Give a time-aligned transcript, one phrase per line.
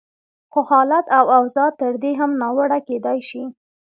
[0.51, 3.43] خو حالت او اوضاع تر دې هم ناوړه کېدای شي.